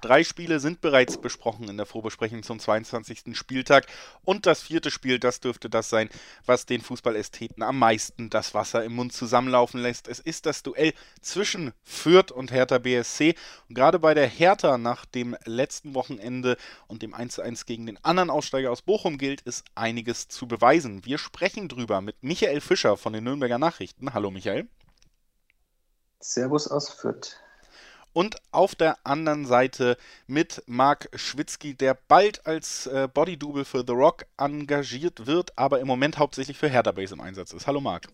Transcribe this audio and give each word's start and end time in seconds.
Drei 0.00 0.24
Spiele 0.24 0.60
sind 0.60 0.80
bereits 0.80 1.18
besprochen 1.18 1.68
in 1.68 1.76
der 1.76 1.86
Vorbesprechung 1.86 2.42
zum 2.42 2.58
22. 2.58 3.36
Spieltag 3.36 3.86
und 4.24 4.46
das 4.46 4.62
vierte 4.62 4.90
Spiel, 4.90 5.18
das 5.18 5.40
dürfte 5.40 5.70
das 5.70 5.88
sein, 5.88 6.08
was 6.44 6.66
den 6.66 6.80
Fußballästheten 6.80 7.62
am 7.62 7.78
meisten 7.78 8.30
das 8.30 8.54
Wasser 8.54 8.84
im 8.84 8.94
Mund 8.94 9.12
zusammenlaufen 9.12 9.80
lässt. 9.80 10.08
Es 10.08 10.18
ist 10.18 10.46
das 10.46 10.62
Duell 10.62 10.92
zwischen 11.20 11.72
Fürth 11.82 12.32
und 12.32 12.52
Hertha 12.52 12.78
BSC 12.78 13.34
und 13.68 13.74
gerade 13.74 13.98
bei 13.98 14.14
der 14.14 14.26
Hertha 14.26 14.78
nach 14.78 15.04
dem 15.04 15.36
letzten 15.44 15.94
Wochenende 15.94 16.56
und 16.86 17.02
dem 17.02 17.14
1:1 17.14 17.66
gegen 17.66 17.86
den 17.86 18.02
anderen 18.04 18.30
Aussteiger 18.30 18.70
aus 18.70 18.82
Bochum 18.82 19.18
gilt 19.18 19.42
es 19.46 19.64
einiges 19.74 20.28
zu 20.28 20.48
beweisen. 20.48 21.04
Wir 21.04 21.18
sprechen 21.18 21.68
drüber 21.68 22.00
mit 22.00 22.22
Michael 22.22 22.60
Fischer 22.60 22.96
von 22.96 23.12
den 23.12 23.24
Nürnberger 23.24 23.58
Nachrichten. 23.58 24.14
Hallo 24.14 24.30
Michael. 24.30 24.68
Servus 26.20 26.66
aus 26.66 26.88
Fürth. 26.88 27.36
Und 28.16 28.36
auf 28.50 28.74
der 28.74 28.96
anderen 29.04 29.44
Seite 29.44 29.98
mit 30.26 30.62
Marc 30.64 31.10
Schwitzky, 31.14 31.74
der 31.74 31.98
bald 32.08 32.46
als 32.46 32.86
äh, 32.86 33.08
Bodydouble 33.12 33.66
für 33.66 33.84
The 33.86 33.92
Rock 33.92 34.24
engagiert 34.38 35.26
wird, 35.26 35.52
aber 35.58 35.80
im 35.80 35.86
Moment 35.86 36.16
hauptsächlich 36.16 36.56
für 36.56 36.70
Hertha 36.70 36.92
Base 36.92 37.12
im 37.12 37.20
Einsatz 37.20 37.52
ist. 37.52 37.66
Hallo 37.66 37.82
Marc. 37.82 38.08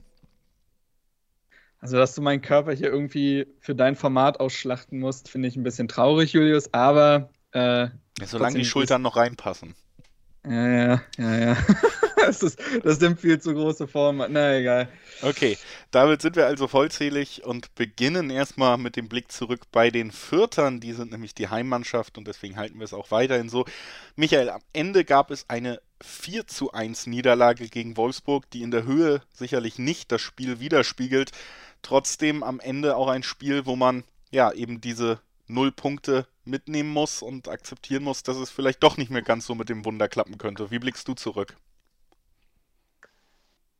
Also, 1.78 1.98
dass 1.98 2.16
du 2.16 2.20
meinen 2.20 2.42
Körper 2.42 2.73
hier 2.73 2.88
irgendwie 2.88 3.47
für 3.61 3.77
dein 3.77 3.95
Format 3.95 4.41
ausschlachten 4.41 4.98
musst, 4.98 5.28
finde 5.28 5.47
ich 5.47 5.55
ein 5.55 5.62
bisschen 5.62 5.87
traurig, 5.87 6.33
Julius, 6.33 6.75
aber. 6.75 7.30
Äh, 7.53 7.61
ja, 7.61 7.91
solange 8.27 8.59
die 8.59 8.64
Schultern 8.64 9.03
noch 9.03 9.14
reinpassen. 9.14 9.77
Ja, 10.45 10.69
ja, 10.69 11.03
ja, 11.19 11.39
ja. 11.39 11.56
das, 12.17 12.42
ist, 12.42 12.58
das 12.83 13.00
nimmt 13.00 13.20
viel 13.20 13.41
zu 13.41 13.55
große 13.55 13.86
Form. 13.86 14.25
Na 14.28 14.56
egal. 14.56 14.89
Okay, 15.22 15.56
damit 15.92 16.20
sind 16.20 16.34
wir 16.34 16.47
also 16.47 16.67
vollzählig 16.67 17.44
und 17.44 17.75
beginnen 17.77 18.28
erstmal 18.28 18.77
mit 18.77 18.97
dem 18.97 19.08
Blick 19.08 19.30
zurück 19.30 19.62
bei 19.70 19.91
den 19.91 20.11
Fürtern. 20.11 20.80
Die 20.80 20.92
sind 20.94 21.12
nämlich 21.12 21.34
die 21.34 21.48
Heimmannschaft 21.48 22.19
und 22.19 22.27
deswegen 22.27 22.56
halten 22.56 22.78
wir 22.78 22.84
es 22.84 22.94
auch 22.94 23.12
weiterhin 23.12 23.48
so. 23.48 23.64
Michael, 24.17 24.50
am 24.50 24.62
Ende 24.72 25.05
gab 25.05 25.30
es 25.30 25.48
eine 25.48 25.80
4 26.02 26.48
zu 26.48 26.72
1 26.72 27.06
Niederlage 27.06 27.69
gegen 27.69 27.97
Wolfsburg, 27.97 28.50
die 28.50 28.62
in 28.62 28.72
der 28.72 28.84
Höhe 28.84 29.22
sicherlich 29.33 29.78
nicht 29.78 30.11
das 30.11 30.20
Spiel 30.20 30.58
widerspiegelt. 30.58 31.30
Trotzdem 31.83 32.42
am 32.42 32.58
Ende 32.58 32.97
auch 32.97 33.08
ein 33.08 33.22
Spiel, 33.22 33.64
wo 33.67 33.77
man 33.77 34.02
ja 34.30 34.50
eben 34.52 34.80
diese 34.80 35.20
null 35.47 35.70
Punkte 35.70 36.27
mitnehmen 36.45 36.91
muss 36.91 37.23
und 37.23 37.48
akzeptieren 37.48 38.05
muss, 38.05 38.23
dass 38.23 38.37
es 38.37 38.51
vielleicht 38.51 38.83
doch 38.83 38.97
nicht 38.97 39.11
mehr 39.11 39.23
ganz 39.23 39.47
so 39.47 39.55
mit 39.55 39.69
dem 39.69 39.85
Wunder 39.85 40.09
klappen 40.09 40.39
könnte. 40.39 40.71
Wie 40.71 40.79
blickst 40.79 41.07
du 41.09 41.15
zurück? 41.15 41.57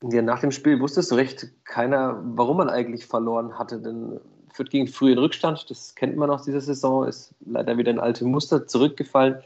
Ja, 0.03 0.23
nach 0.23 0.41
dem 0.41 0.51
Spiel 0.51 0.81
wusste 0.81 1.03
so 1.03 1.15
recht 1.15 1.47
keiner, 1.65 2.21
warum 2.25 2.57
man 2.57 2.69
eigentlich 2.69 3.07
verloren 3.07 3.59
hatte. 3.59 3.81
Denn 3.81 4.21
Fürth 4.53 4.71
ging 4.71 4.89
früh 4.89 5.13
in 5.13 5.19
Rückstand, 5.19 5.71
das 5.71 5.95
kennt 5.95 6.17
man 6.17 6.31
aus 6.31 6.43
dieser 6.43 6.61
Saison, 6.61 7.07
ist 7.07 7.35
leider 7.41 7.79
wieder 7.79 7.91
in 7.91 8.01
alte 8.01 8.25
Muster 8.25 8.67
zurückgefallen. 8.67 9.43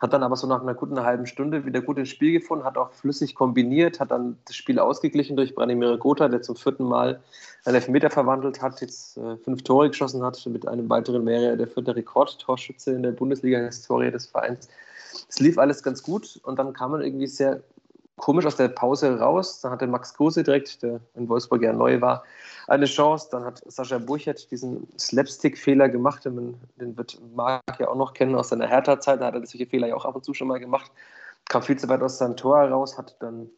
Hat 0.00 0.12
dann 0.12 0.22
aber 0.22 0.36
so 0.36 0.46
nach 0.46 0.60
einer 0.60 0.74
guten 0.74 1.00
halben 1.00 1.26
Stunde 1.26 1.64
wieder 1.64 1.80
gut 1.80 1.98
ins 1.98 2.08
Spiel 2.08 2.32
gefunden, 2.32 2.64
hat 2.64 2.76
auch 2.76 2.92
flüssig 2.92 3.34
kombiniert, 3.34 4.00
hat 4.00 4.10
dann 4.10 4.36
das 4.44 4.56
Spiel 4.56 4.78
ausgeglichen 4.78 5.36
durch 5.36 5.54
Branimir 5.54 5.96
Gotha, 5.98 6.28
der 6.28 6.42
zum 6.42 6.56
vierten 6.56 6.84
Mal 6.84 7.20
einen 7.64 7.76
Elfmeter 7.76 8.10
verwandelt 8.10 8.60
hat, 8.60 8.80
jetzt 8.80 9.16
äh, 9.16 9.36
fünf 9.38 9.62
Tore 9.62 9.88
geschossen 9.88 10.22
hat. 10.22 10.44
Mit 10.46 10.66
einem 10.66 10.90
weiteren 10.90 11.24
wäre 11.26 11.44
er 11.50 11.56
der 11.56 11.68
vierte 11.68 11.94
Rekordtorschütze 11.94 12.92
in 12.92 13.02
der 13.02 13.12
Bundesliga-Historie 13.12 14.10
des 14.10 14.26
Vereins. 14.26 14.68
Es 15.28 15.38
lief 15.40 15.58
alles 15.58 15.82
ganz 15.82 16.02
gut 16.02 16.40
und 16.42 16.58
dann 16.58 16.72
kam 16.72 16.90
man 16.90 17.02
irgendwie 17.02 17.28
sehr 17.28 17.62
komisch 18.24 18.46
aus 18.46 18.56
der 18.56 18.68
Pause 18.68 19.18
raus. 19.18 19.60
Dann 19.60 19.70
hatte 19.72 19.86
Max 19.86 20.14
Kruse 20.14 20.42
direkt, 20.42 20.82
der 20.82 20.98
in 21.14 21.28
Wolfsburg 21.28 21.62
ja 21.62 21.74
neu 21.74 22.00
war, 22.00 22.24
eine 22.68 22.86
Chance. 22.86 23.28
Dann 23.30 23.44
hat 23.44 23.62
Sascha 23.66 23.98
Burchert 23.98 24.50
diesen 24.50 24.88
Slapstick-Fehler 24.98 25.90
gemacht. 25.90 26.24
Den, 26.24 26.54
den 26.80 26.96
wird 26.96 27.20
Marc 27.34 27.62
ja 27.78 27.86
auch 27.86 27.96
noch 27.96 28.14
kennen 28.14 28.34
aus 28.34 28.48
seiner 28.48 28.66
Hertha-Zeit. 28.66 29.20
Da 29.20 29.26
hat 29.26 29.34
er 29.34 29.44
solche 29.44 29.66
Fehler 29.66 29.88
ja 29.88 29.94
auch 29.94 30.06
ab 30.06 30.16
und 30.16 30.24
zu 30.24 30.32
schon 30.32 30.48
mal 30.48 30.58
gemacht. 30.58 30.90
Kam 31.50 31.60
viel 31.60 31.78
zu 31.78 31.86
weit 31.90 32.00
aus 32.00 32.16
seinem 32.16 32.34
Tor 32.34 32.60
heraus, 32.60 32.96
hat 32.96 33.14
dann 33.20 33.50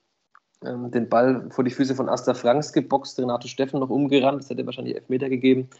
ähm, 0.64 0.90
den 0.90 1.08
Ball 1.08 1.46
vor 1.50 1.62
die 1.62 1.70
Füße 1.70 1.94
von 1.94 2.08
Asta 2.08 2.34
Franks 2.34 2.72
geboxt, 2.72 3.20
Renato 3.20 3.46
Steffen 3.46 3.78
noch 3.78 3.90
umgerannt. 3.90 4.42
Das 4.42 4.50
hätte 4.50 4.66
wahrscheinlich 4.66 4.96
Elfmeter 4.96 5.28
gegeben. 5.28 5.70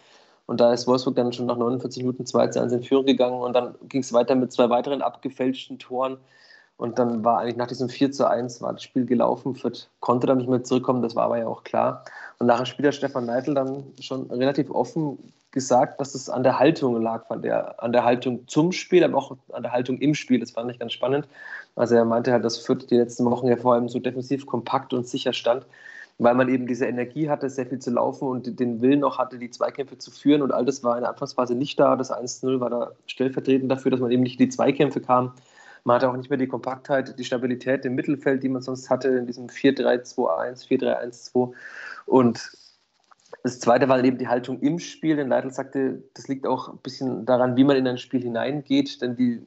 Und 0.46 0.60
da 0.60 0.72
ist 0.72 0.86
Wolfsburg 0.86 1.16
dann 1.16 1.32
schon 1.32 1.46
nach 1.46 1.56
49 1.56 2.04
Minuten 2.04 2.25
2 2.25 2.46
zu 2.48 2.62
1 2.62 2.72
in 2.72 2.84
Führung 2.84 3.06
gegangen. 3.06 3.41
Und 3.41 3.52
dann 3.52 3.75
ging 3.88 4.02
es 4.02 4.12
weiter 4.12 4.36
mit 4.36 4.52
zwei 4.52 4.70
weiteren 4.70 5.02
abgefälschten 5.02 5.80
Toren. 5.80 6.19
Und 6.76 6.98
dann 6.98 7.25
war 7.25 7.38
eigentlich 7.38 7.56
nach 7.56 7.66
diesem 7.66 7.88
4 7.88 8.12
zu 8.12 8.28
1 8.28 8.60
war 8.60 8.72
das 8.72 8.82
Spiel 8.82 9.06
gelaufen. 9.06 9.54
Fürth 9.54 9.88
konnte 10.00 10.26
dann 10.26 10.38
nicht 10.38 10.48
mehr 10.48 10.62
zurückkommen, 10.62 11.03
das 11.03 11.16
war 11.16 11.25
aber 11.25 11.38
ja 11.38 11.47
auch 11.47 11.64
klar. 11.64 12.04
Und 12.38 12.47
nachher 12.47 12.66
spielt 12.66 12.84
der 12.84 12.92
Stefan 12.92 13.26
Neitel 13.26 13.54
dann 13.54 13.84
schon 14.00 14.31
relativ 14.31 14.70
offen 14.70 15.19
gesagt, 15.53 15.98
dass 16.00 16.14
es 16.14 16.28
an 16.28 16.42
der 16.42 16.59
Haltung 16.59 17.00
lag, 17.00 17.26
fand 17.28 17.47
er. 17.47 17.82
An 17.82 17.92
der 17.92 18.04
Haltung 18.04 18.47
zum 18.47 18.72
Spiel, 18.72 19.03
aber 19.03 19.16
auch 19.16 19.37
an 19.54 19.62
der 19.62 19.72
Haltung 19.72 19.97
im 19.98 20.14
Spiel. 20.14 20.38
Das 20.38 20.50
fand 20.50 20.70
ich 20.70 20.78
ganz 20.78 20.92
spannend. 20.92 21.26
Also 21.76 21.94
er 21.94 22.04
meinte 22.04 22.31
halt, 22.31 22.44
dass 22.44 22.59
Fürth 22.59 22.91
die 22.91 22.97
letzten 22.97 23.25
Wochen 23.25 23.48
ja 23.48 23.56
vor 23.56 23.72
allem 23.72 23.88
so 23.88 23.98
defensiv 23.98 24.44
kompakt 24.44 24.93
und 24.93 25.08
sicher 25.08 25.32
stand, 25.32 25.64
weil 26.19 26.34
man 26.34 26.50
eben 26.50 26.66
diese 26.66 26.84
Energie 26.84 27.31
hatte, 27.31 27.48
sehr 27.48 27.64
viel 27.64 27.78
zu 27.78 27.91
laufen 27.91 28.28
und 28.28 28.60
den 28.60 28.82
Willen 28.82 29.03
auch 29.03 29.16
hatte, 29.16 29.38
die 29.38 29.50
Zweikämpfe 29.50 29.97
zu 29.97 30.10
führen. 30.10 30.43
Und 30.43 30.53
all 30.53 30.66
das 30.66 30.84
war 30.84 30.97
in 30.97 31.04
der 31.04 31.10
Anfangsphase 31.10 31.54
nicht 31.54 31.81
da. 31.81 31.97
Das 31.97 32.12
1-0 32.12 32.60
war 32.60 32.69
da 32.69 32.93
stellvertretend 33.06 33.70
dafür, 33.70 33.91
dass 33.91 34.00
man 34.00 34.10
eben 34.10 34.25
nicht 34.25 34.38
in 34.38 34.44
die 34.47 34.54
Zweikämpfe 34.54 35.00
kam. 35.00 35.32
Man 35.86 35.94
hatte 35.94 36.10
auch 36.10 36.16
nicht 36.16 36.30
mehr 36.30 36.38
die 36.38 36.48
Kompaktheit, 36.48 37.16
die 37.16 37.24
Stabilität 37.24 37.84
im 37.84 37.94
Mittelfeld, 37.94 38.42
die 38.42 38.48
man 38.48 38.60
sonst 38.60 38.91
hatte 38.91 39.06
in 39.06 39.26
diesem 39.28 39.47
4-3-2-1, 39.47 40.66
4-3-1-2. 40.66 41.52
Und 42.06 42.50
das 43.44 43.60
zweite 43.60 43.88
war 43.88 44.02
eben 44.02 44.19
die 44.19 44.26
Haltung 44.26 44.58
im 44.58 44.80
Spiel, 44.80 45.14
denn 45.14 45.28
Leitl 45.28 45.52
sagte, 45.52 46.02
das 46.14 46.26
liegt 46.26 46.44
auch 46.44 46.69
ein 46.69 46.78
bisschen 46.78 47.25
daran, 47.25 47.56
wie 47.56 47.62
man 47.62 47.76
in 47.76 47.86
ein 47.86 47.98
Spiel 47.98 48.20
hineingeht, 48.20 49.00
denn 49.00 49.14
die 49.14 49.41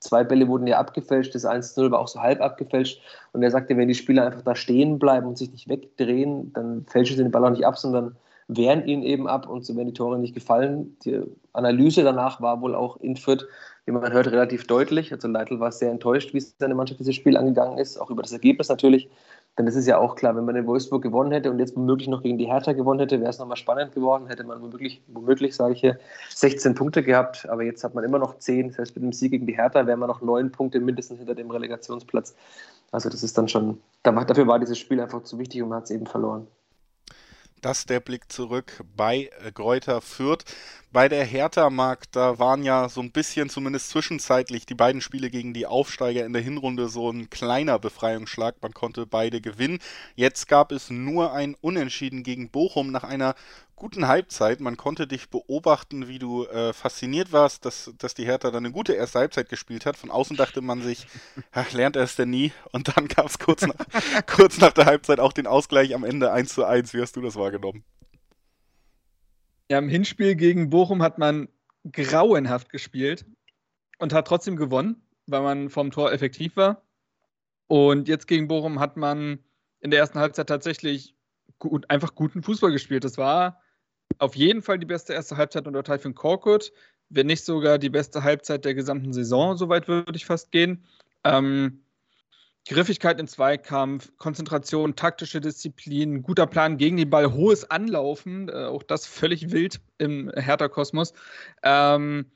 zwei 0.00 0.22
Bälle 0.22 0.48
wurden 0.48 0.66
ja 0.66 0.78
abgefälscht, 0.78 1.34
das 1.34 1.46
1-0 1.46 1.90
war 1.90 2.00
auch 2.00 2.08
so 2.08 2.20
halb 2.20 2.42
abgefälscht 2.42 3.00
und 3.32 3.42
er 3.42 3.50
sagte, 3.50 3.74
wenn 3.78 3.88
die 3.88 3.94
Spieler 3.94 4.26
einfach 4.26 4.42
da 4.42 4.54
stehen 4.54 4.98
bleiben 4.98 5.26
und 5.26 5.38
sich 5.38 5.50
nicht 5.50 5.66
wegdrehen, 5.66 6.52
dann 6.52 6.84
fälschen 6.84 7.16
sie 7.16 7.22
den 7.22 7.32
Ball 7.32 7.46
auch 7.46 7.50
nicht 7.50 7.64
ab, 7.64 7.78
sondern 7.78 8.16
wehren 8.48 8.86
ihn 8.86 9.02
eben 9.02 9.26
ab 9.26 9.48
und 9.48 9.64
so 9.64 9.74
werden 9.74 9.88
die 9.88 9.94
Tore 9.94 10.18
nicht 10.18 10.34
gefallen. 10.34 10.96
Die 11.04 11.22
Analyse 11.54 12.04
danach 12.04 12.42
war 12.42 12.60
wohl 12.60 12.74
auch 12.74 12.98
in 12.98 13.16
Fürth, 13.16 13.46
wie 13.86 13.92
man 13.92 14.12
hört, 14.12 14.26
relativ 14.26 14.66
deutlich. 14.66 15.12
Also 15.12 15.28
Leitl 15.28 15.60
war 15.60 15.72
sehr 15.72 15.90
enttäuscht, 15.90 16.34
wie 16.34 16.40
seine 16.40 16.74
Mannschaft 16.74 17.00
dieses 17.00 17.14
Spiel 17.14 17.36
angegangen 17.36 17.78
ist, 17.78 17.98
auch 17.98 18.10
über 18.10 18.22
das 18.22 18.32
Ergebnis 18.32 18.68
natürlich. 18.68 19.08
Denn 19.56 19.66
es 19.66 19.76
ist 19.76 19.86
ja 19.86 19.96
auch 19.96 20.16
klar, 20.16 20.36
wenn 20.36 20.44
man 20.44 20.56
in 20.56 20.66
Wolfsburg 20.66 21.02
gewonnen 21.02 21.32
hätte 21.32 21.50
und 21.50 21.58
jetzt 21.58 21.76
womöglich 21.76 22.08
noch 22.08 22.22
gegen 22.22 22.36
die 22.36 22.46
Hertha 22.46 22.72
gewonnen 22.72 23.00
hätte, 23.00 23.20
wäre 23.20 23.30
es 23.30 23.38
nochmal 23.38 23.56
spannend 23.56 23.92
geworden. 23.94 24.26
Hätte 24.26 24.44
man 24.44 24.60
womöglich, 24.60 25.00
womöglich 25.06 25.54
sage 25.54 25.72
ich 25.72 25.80
hier, 25.80 25.98
16 26.28 26.74
Punkte 26.74 27.02
gehabt. 27.02 27.48
Aber 27.48 27.62
jetzt 27.62 27.82
hat 27.82 27.94
man 27.94 28.04
immer 28.04 28.18
noch 28.18 28.38
10. 28.38 28.68
Das 28.68 28.78
heißt, 28.78 28.96
mit 28.96 29.04
dem 29.04 29.12
Sieg 29.12 29.30
gegen 29.30 29.46
die 29.46 29.56
Hertha 29.56 29.86
wären 29.86 30.00
wir 30.00 30.08
noch 30.08 30.20
9 30.20 30.50
Punkte 30.50 30.80
mindestens 30.80 31.18
hinter 31.18 31.34
dem 31.34 31.50
Relegationsplatz. 31.50 32.34
Also 32.92 33.08
das 33.08 33.22
ist 33.22 33.38
dann 33.38 33.48
schon, 33.48 33.80
dafür 34.02 34.46
war 34.46 34.58
dieses 34.58 34.78
Spiel 34.78 35.00
einfach 35.00 35.22
zu 35.22 35.38
wichtig 35.38 35.62
und 35.62 35.70
man 35.70 35.78
hat 35.78 35.84
es 35.84 35.90
eben 35.90 36.06
verloren. 36.06 36.46
Das 37.62 37.86
der 37.86 38.00
Blick 38.00 38.30
zurück 38.30 38.84
bei 38.96 39.30
äh, 39.44 39.50
Gräuter 39.52 40.00
Fürth. 40.00 40.44
Bei 40.92 41.08
der 41.08 41.24
Hertha 41.24 41.68
Markt, 41.68 42.14
da 42.16 42.38
waren 42.38 42.62
ja 42.62 42.88
so 42.88 43.00
ein 43.00 43.10
bisschen, 43.10 43.50
zumindest 43.50 43.90
zwischenzeitlich, 43.90 44.66
die 44.66 44.74
beiden 44.74 45.00
Spiele 45.00 45.30
gegen 45.30 45.52
die 45.52 45.66
Aufsteiger 45.66 46.24
in 46.24 46.32
der 46.32 46.42
Hinrunde 46.42 46.88
so 46.88 47.10
ein 47.10 47.28
kleiner 47.28 47.78
Befreiungsschlag. 47.78 48.56
Man 48.62 48.72
konnte 48.72 49.06
beide 49.06 49.40
gewinnen. 49.40 49.78
Jetzt 50.14 50.48
gab 50.48 50.72
es 50.72 50.90
nur 50.90 51.32
ein 51.32 51.54
Unentschieden 51.60 52.22
gegen 52.22 52.50
Bochum 52.50 52.92
nach 52.92 53.04
einer 53.04 53.34
guten 53.76 54.08
Halbzeit. 54.08 54.60
Man 54.60 54.76
konnte 54.76 55.06
dich 55.06 55.28
beobachten, 55.28 56.08
wie 56.08 56.18
du 56.18 56.46
äh, 56.46 56.72
fasziniert 56.72 57.30
warst, 57.30 57.64
dass, 57.64 57.92
dass 57.98 58.14
die 58.14 58.24
Hertha 58.24 58.50
dann 58.50 58.64
eine 58.64 58.72
gute 58.72 58.94
erste 58.94 59.18
Halbzeit 59.18 59.48
gespielt 59.48 59.86
hat. 59.86 59.96
Von 59.96 60.10
außen 60.10 60.36
dachte 60.36 60.62
man 60.62 60.82
sich, 60.82 61.06
ach, 61.52 61.72
lernt 61.72 61.94
er 61.94 62.02
es 62.02 62.16
denn 62.16 62.30
nie? 62.30 62.52
Und 62.72 62.96
dann 62.96 63.06
gab 63.06 63.26
es 63.26 63.38
kurz 63.38 63.62
nach, 63.66 63.76
kurz 64.26 64.58
nach 64.58 64.72
der 64.72 64.86
Halbzeit 64.86 65.20
auch 65.20 65.32
den 65.32 65.46
Ausgleich 65.46 65.94
am 65.94 66.04
Ende 66.04 66.32
1 66.32 66.54
zu 66.54 66.64
1. 66.64 66.94
Wie 66.94 67.02
hast 67.02 67.14
du 67.14 67.20
das 67.20 67.36
wahrgenommen? 67.36 67.84
Ja, 69.70 69.78
im 69.78 69.88
Hinspiel 69.88 70.34
gegen 70.34 70.70
Bochum 70.70 71.02
hat 71.02 71.18
man 71.18 71.48
grauenhaft 71.92 72.70
gespielt 72.70 73.26
und 73.98 74.12
hat 74.12 74.26
trotzdem 74.26 74.56
gewonnen, 74.56 75.02
weil 75.26 75.42
man 75.42 75.70
vom 75.70 75.90
Tor 75.90 76.12
effektiv 76.12 76.56
war. 76.56 76.82
Und 77.66 78.08
jetzt 78.08 78.26
gegen 78.26 78.48
Bochum 78.48 78.80
hat 78.80 78.96
man 78.96 79.40
in 79.80 79.90
der 79.90 80.00
ersten 80.00 80.18
Halbzeit 80.18 80.48
tatsächlich 80.48 81.14
gut, 81.58 81.90
einfach 81.90 82.14
guten 82.14 82.42
Fußball 82.42 82.70
gespielt. 82.70 83.04
Das 83.04 83.18
war 83.18 83.60
auf 84.18 84.36
jeden 84.36 84.62
Fall 84.62 84.78
die 84.78 84.86
beste 84.86 85.12
erste 85.12 85.36
Halbzeit 85.36 85.66
unter 85.66 85.82
Typhon 85.82 86.14
Korkut, 86.14 86.72
wenn 87.08 87.26
nicht 87.26 87.44
sogar 87.44 87.78
die 87.78 87.90
beste 87.90 88.22
Halbzeit 88.22 88.64
der 88.64 88.74
gesamten 88.74 89.12
Saison, 89.12 89.56
soweit 89.56 89.88
würde 89.88 90.16
ich 90.16 90.26
fast 90.26 90.50
gehen. 90.52 90.84
Ähm, 91.24 91.82
Griffigkeit 92.68 93.20
im 93.20 93.28
Zweikampf, 93.28 94.10
Konzentration, 94.18 94.96
taktische 94.96 95.40
Disziplin, 95.40 96.22
guter 96.22 96.46
Plan 96.46 96.78
gegen 96.78 96.96
den 96.96 97.10
Ball, 97.10 97.32
hohes 97.32 97.70
Anlaufen, 97.70 98.48
äh, 98.48 98.64
auch 98.64 98.82
das 98.82 99.06
völlig 99.06 99.52
wild 99.52 99.80
im 99.98 100.32
Hertha-Kosmos. 100.34 101.12
Ähm, 101.62 102.26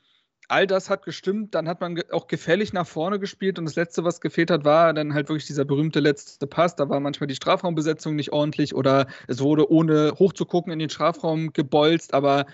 all 0.51 0.67
das 0.67 0.89
hat 0.89 1.03
gestimmt. 1.03 1.55
Dann 1.55 1.67
hat 1.67 1.81
man 1.81 2.01
auch 2.11 2.27
gefällig 2.27 2.73
nach 2.73 2.85
vorne 2.85 3.19
gespielt 3.19 3.57
und 3.57 3.65
das 3.65 3.75
Letzte, 3.75 4.03
was 4.03 4.21
gefehlt 4.21 4.51
hat, 4.51 4.65
war 4.65 4.93
dann 4.93 5.13
halt 5.13 5.29
wirklich 5.29 5.47
dieser 5.47 5.65
berühmte 5.65 5.99
letzte 5.99 6.45
Pass. 6.45 6.75
Da 6.75 6.89
war 6.89 6.99
manchmal 6.99 7.27
die 7.27 7.35
Strafraumbesetzung 7.35 8.15
nicht 8.15 8.31
ordentlich 8.31 8.75
oder 8.75 9.07
es 9.27 9.39
wurde 9.39 9.71
ohne 9.71 10.13
hochzugucken 10.19 10.71
in 10.71 10.79
den 10.79 10.89
Strafraum 10.89 11.53
gebolzt. 11.53 12.13
Aber 12.13 12.45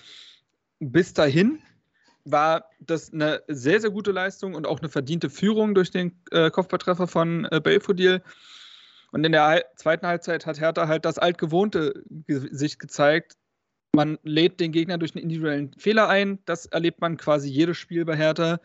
bis 0.79 1.13
dahin 1.13 1.59
war 2.23 2.69
das 2.79 3.11
eine 3.13 3.41
sehr, 3.47 3.81
sehr 3.81 3.89
gute 3.89 4.11
Leistung 4.11 4.53
und 4.53 4.67
auch 4.67 4.79
eine 4.79 4.89
verdiente 4.89 5.29
Führung 5.29 5.73
durch 5.73 5.91
den 5.91 6.21
äh, 6.31 6.51
Kopfballtreffer 6.51 7.07
von 7.07 7.45
äh, 7.51 7.59
Belfodil. 7.61 8.21
Und 9.11 9.25
in 9.25 9.31
der 9.31 9.63
zweiten 9.75 10.05
Halbzeit 10.05 10.45
hat 10.45 10.59
Hertha 10.59 10.87
halt 10.87 11.05
das 11.05 11.17
altgewohnte 11.17 12.03
Gesicht 12.27 12.79
gezeigt, 12.79 13.37
man 13.97 14.19
lädt 14.23 14.59
den 14.59 14.71
Gegner 14.71 14.97
durch 14.97 15.15
einen 15.15 15.23
individuellen 15.23 15.73
Fehler 15.77 16.07
ein. 16.07 16.37
Das 16.45 16.67
erlebt 16.67 17.01
man 17.01 17.17
quasi 17.17 17.49
jedes 17.49 17.77
Spiel 17.77 18.05
bei 18.05 18.15
Hertha. 18.15 18.59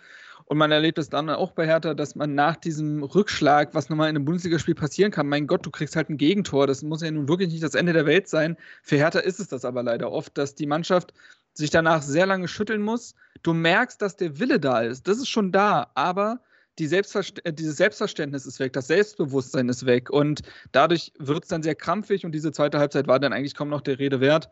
Und 0.44 0.58
man 0.58 0.70
erlebt 0.70 0.99
es 0.99 1.08
dann 1.08 1.31
auch 1.31 1.52
bei 1.52 1.67
Hertha, 1.67 1.94
dass 1.94 2.14
man 2.14 2.34
nach 2.34 2.56
diesem 2.56 3.02
Rückschlag, 3.02 3.75
was 3.75 3.88
nochmal 3.88 4.11
in 4.11 4.17
einem 4.17 4.26
Bundesligaspiel 4.26 4.75
passieren 4.75 5.11
kann, 5.11 5.26
mein 5.26 5.46
Gott, 5.46 5.64
du 5.64 5.70
kriegst 5.70 5.96
halt 5.96 6.11
ein 6.11 6.19
Gegentor. 6.19 6.67
Das 6.67 6.82
muss 6.82 7.00
ja 7.00 7.11
nun 7.11 7.29
wirklich 7.29 7.49
nicht 7.50 7.62
das 7.62 7.75
Ende 7.75 7.94
der 7.94 8.05
Welt 8.05 8.29
sein. 8.29 8.58
Für 8.82 8.96
Hertha 8.96 9.20
ist 9.20 9.40
es 9.40 9.49
das 9.49 9.64
aber 9.64 9.82
leider 9.82 10.12
oft, 10.12 10.37
dass 10.37 10.55
die 10.55 10.67
Mannschaft 10.67 11.14
sich 11.55 11.70
danach 11.70 12.02
sehr 12.02 12.26
lange 12.26 12.46
schütteln 12.46 12.82
muss. 12.82 13.14
Du 13.43 13.55
merkst, 13.55 14.02
dass 14.02 14.19
der 14.19 14.38
Wille 14.38 14.61
da 14.61 14.82
ist. 14.82 15.08
Das 15.08 15.17
ist 15.17 15.29
schon 15.29 15.50
da. 15.50 15.90
Aber 15.94 16.40
die 16.79 16.87
Selbstverst 16.87 17.44
äh, 17.46 17.55
dieses 17.55 17.79
Selbstverständnis 17.79 18.44
ist 18.44 18.61
weg, 18.61 18.75
das 18.75 18.88
Selbstbewusstsein 18.88 19.70
ist 19.70 19.87
weg. 19.87 20.11
Und 20.11 20.43
dadurch 20.73 21.12
wird 21.19 21.44
es 21.44 21.49
dann 21.49 21.62
sehr 21.62 21.75
krampfig. 21.75 22.26
Und 22.26 22.32
diese 22.32 22.52
zweite 22.52 22.79
Halbzeit 22.79 23.06
war 23.06 23.19
dann 23.19 23.32
eigentlich 23.32 23.55
kaum 23.55 23.70
noch 23.70 23.81
der 23.81 23.99
Rede 23.99 24.20
wert. 24.20 24.50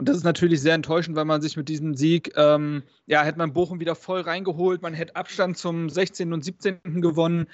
Und 0.00 0.08
das 0.08 0.16
ist 0.16 0.24
natürlich 0.24 0.62
sehr 0.62 0.72
enttäuschend, 0.72 1.14
weil 1.14 1.26
man 1.26 1.42
sich 1.42 1.58
mit 1.58 1.68
diesem 1.68 1.94
Sieg, 1.94 2.32
ähm, 2.34 2.84
ja, 3.04 3.22
hätte 3.22 3.36
man 3.36 3.52
Bochum 3.52 3.80
wieder 3.80 3.94
voll 3.94 4.22
reingeholt, 4.22 4.80
man 4.80 4.94
hätte 4.94 5.14
Abstand 5.14 5.58
zum 5.58 5.90
16. 5.90 6.32
und 6.32 6.42
17. 6.42 7.02
gewonnen. 7.02 7.48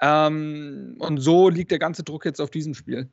Ähm, 0.00 0.96
und 0.98 1.18
so 1.18 1.48
liegt 1.48 1.70
der 1.70 1.78
ganze 1.78 2.02
Druck 2.02 2.24
jetzt 2.24 2.40
auf 2.40 2.50
diesem 2.50 2.74
Spiel. 2.74 3.08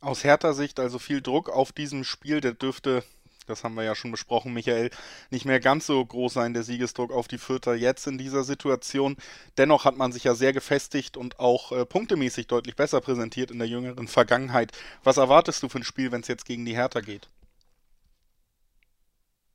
Aus 0.00 0.24
härter 0.24 0.54
Sicht 0.54 0.80
also 0.80 0.98
viel 0.98 1.20
Druck 1.20 1.50
auf 1.50 1.70
diesem 1.70 2.02
Spiel, 2.04 2.40
der 2.40 2.54
dürfte, 2.54 3.02
das 3.46 3.62
haben 3.62 3.74
wir 3.74 3.84
ja 3.84 3.94
schon 3.94 4.10
besprochen, 4.10 4.54
Michael, 4.54 4.88
nicht 5.28 5.44
mehr 5.44 5.60
ganz 5.60 5.84
so 5.84 6.02
groß 6.02 6.32
sein, 6.32 6.54
der 6.54 6.62
Siegesdruck 6.62 7.12
auf 7.12 7.28
die 7.28 7.36
Vierter 7.36 7.74
jetzt 7.74 8.06
in 8.06 8.16
dieser 8.16 8.42
Situation. 8.42 9.16
Dennoch 9.58 9.84
hat 9.84 9.98
man 9.98 10.12
sich 10.12 10.24
ja 10.24 10.34
sehr 10.34 10.54
gefestigt 10.54 11.18
und 11.18 11.40
auch 11.40 11.72
äh, 11.72 11.84
punktemäßig 11.84 12.46
deutlich 12.46 12.74
besser 12.74 13.02
präsentiert 13.02 13.50
in 13.50 13.58
der 13.58 13.68
jüngeren 13.68 14.08
Vergangenheit. 14.08 14.72
Was 15.04 15.18
erwartest 15.18 15.62
du 15.62 15.68
für 15.68 15.80
ein 15.80 15.84
Spiel, 15.84 16.10
wenn 16.10 16.22
es 16.22 16.28
jetzt 16.28 16.46
gegen 16.46 16.64
die 16.64 16.74
Hertha 16.74 17.02
geht? 17.02 17.28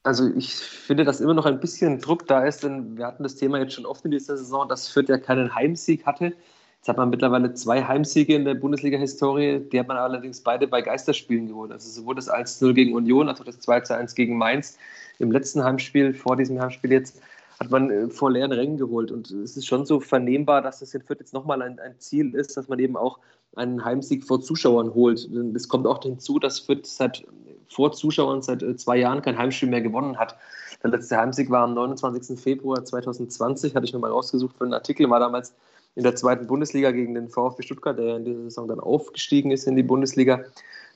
Also 0.03 0.31
ich 0.35 0.55
finde, 0.55 1.03
dass 1.03 1.21
immer 1.21 1.35
noch 1.35 1.45
ein 1.45 1.59
bisschen 1.59 1.99
Druck 1.99 2.25
da 2.27 2.43
ist, 2.43 2.63
denn 2.63 2.97
wir 2.97 3.05
hatten 3.05 3.21
das 3.21 3.35
Thema 3.35 3.59
jetzt 3.59 3.73
schon 3.73 3.85
oft 3.85 4.03
in 4.03 4.11
dieser 4.11 4.35
Saison, 4.35 4.67
dass 4.67 4.87
Fürth 4.87 5.09
ja 5.09 5.19
keinen 5.19 5.53
Heimsieg 5.53 6.05
hatte. 6.05 6.33
Jetzt 6.77 6.89
hat 6.89 6.97
man 6.97 7.11
mittlerweile 7.11 7.53
zwei 7.53 7.83
Heimsiege 7.83 8.33
in 8.33 8.43
der 8.43 8.55
Bundesliga-Historie, 8.55 9.59
die 9.59 9.79
hat 9.79 9.87
man 9.87 9.97
allerdings 9.97 10.41
beide 10.41 10.67
bei 10.67 10.81
Geisterspielen 10.81 11.47
geholt. 11.47 11.71
Also 11.71 11.87
sowohl 11.87 12.15
das 12.15 12.31
1-0 12.31 12.73
gegen 12.73 12.95
Union 12.95 13.29
als 13.29 13.39
auch 13.39 13.45
das 13.45 13.59
2-1 13.59 14.15
gegen 14.15 14.35
Mainz. 14.35 14.79
Im 15.19 15.31
letzten 15.31 15.63
Heimspiel, 15.63 16.15
vor 16.15 16.35
diesem 16.35 16.59
Heimspiel 16.59 16.91
jetzt, 16.91 17.21
hat 17.59 17.69
man 17.69 17.91
äh, 17.91 18.09
vor 18.09 18.31
leeren 18.31 18.51
Rängen 18.51 18.77
geholt. 18.77 19.11
Und 19.11 19.29
es 19.29 19.55
ist 19.55 19.67
schon 19.67 19.85
so 19.85 19.99
vernehmbar, 19.99 20.63
dass 20.63 20.79
das 20.79 20.95
in 20.95 21.03
Fürth 21.03 21.19
jetzt 21.19 21.33
nochmal 21.33 21.61
ein, 21.61 21.77
ein 21.77 21.99
Ziel 21.99 22.33
ist, 22.33 22.57
dass 22.57 22.67
man 22.67 22.79
eben 22.79 22.97
auch 22.97 23.19
einen 23.55 23.85
Heimsieg 23.85 24.23
vor 24.23 24.41
Zuschauern 24.41 24.95
holt. 24.95 25.29
Es 25.53 25.67
kommt 25.67 25.85
auch 25.85 26.01
hinzu, 26.01 26.39
dass 26.39 26.59
Fürth 26.59 26.87
seit 26.87 27.23
vor 27.71 27.91
Zuschauern 27.93 28.41
seit 28.41 28.61
äh, 28.61 28.75
zwei 28.75 28.97
Jahren 28.97 29.21
kein 29.21 29.37
Heimspiel 29.37 29.69
mehr 29.69 29.81
gewonnen 29.81 30.17
hat. 30.17 30.37
Der 30.83 30.91
letzte 30.91 31.17
Heimsieg 31.17 31.49
war 31.49 31.63
am 31.63 31.73
29. 31.73 32.39
Februar 32.39 32.83
2020, 32.83 33.75
hatte 33.75 33.85
ich 33.85 33.93
nochmal 33.93 34.11
rausgesucht 34.11 34.57
für 34.57 34.65
einen 34.65 34.73
Artikel, 34.73 35.09
war 35.09 35.19
damals 35.19 35.55
in 35.95 36.03
der 36.03 36.15
zweiten 36.15 36.47
Bundesliga 36.47 36.91
gegen 36.91 37.13
den 37.13 37.29
VfB 37.29 37.63
Stuttgart, 37.63 37.97
der 37.97 38.17
in 38.17 38.25
dieser 38.25 38.43
Saison 38.43 38.67
dann 38.67 38.79
aufgestiegen 38.79 39.51
ist 39.51 39.67
in 39.67 39.75
die 39.75 39.83
Bundesliga. 39.83 40.43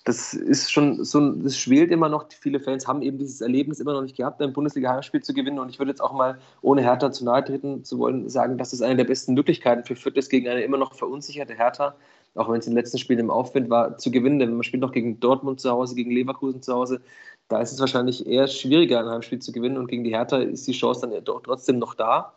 Das 0.05 0.33
ist 0.35 0.71
schon 0.71 1.03
so, 1.03 1.31
das 1.31 1.57
schwelt 1.57 1.91
immer 1.91 2.09
noch. 2.09 2.27
Viele 2.39 2.59
Fans 2.59 2.87
haben 2.87 3.01
eben 3.01 3.17
dieses 3.17 3.41
Erlebnis 3.41 3.79
immer 3.79 3.93
noch 3.93 4.03
nicht 4.03 4.15
gehabt, 4.15 4.39
ein 4.41 4.53
Bundesliga-Heimspiel 4.53 5.23
zu 5.23 5.33
gewinnen. 5.33 5.57
Und 5.57 5.69
ich 5.69 5.79
würde 5.79 5.91
jetzt 5.91 6.01
auch 6.01 6.13
mal, 6.13 6.37
ohne 6.61 6.83
Hertha 6.83 7.11
zu 7.11 7.25
nahe 7.25 7.43
treten 7.43 7.83
zu 7.83 7.97
wollen, 7.97 8.29
sagen, 8.29 8.59
dass 8.59 8.71
es 8.71 8.83
eine 8.83 8.97
der 8.97 9.05
besten 9.05 9.33
Möglichkeiten 9.33 9.83
für 9.83 9.95
Fürth 9.95 10.15
ist, 10.15 10.29
gegen 10.29 10.47
eine 10.47 10.61
immer 10.61 10.77
noch 10.77 10.93
verunsicherte 10.93 11.55
Hertha 11.55 11.95
auch 12.35 12.49
wenn 12.49 12.59
es 12.59 12.65
den 12.65 12.73
letzten 12.73 12.97
Spielen 12.97 13.19
im 13.19 13.31
Aufwind 13.31 13.69
war, 13.69 13.97
zu 13.97 14.11
gewinnen. 14.11 14.39
Denn 14.39 14.53
man 14.53 14.63
spielt 14.63 14.81
noch 14.81 14.91
gegen 14.91 15.19
Dortmund 15.19 15.59
zu 15.59 15.71
Hause, 15.71 15.95
gegen 15.95 16.11
Leverkusen 16.11 16.61
zu 16.61 16.73
Hause. 16.73 17.01
Da 17.47 17.61
ist 17.61 17.71
es 17.71 17.79
wahrscheinlich 17.79 18.27
eher 18.27 18.47
schwieriger, 18.47 18.99
ein 18.99 19.09
Heimspiel 19.09 19.39
zu 19.39 19.51
gewinnen. 19.51 19.77
Und 19.77 19.87
gegen 19.87 20.03
die 20.03 20.11
Hertha 20.11 20.37
ist 20.37 20.67
die 20.67 20.73
Chance 20.73 21.07
dann 21.07 21.23
doch 21.23 21.41
trotzdem 21.41 21.79
noch 21.79 21.95
da. 21.95 22.33